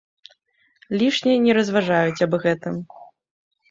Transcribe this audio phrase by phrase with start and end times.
[1.03, 2.85] Лішне не разважаюць аб гэтым.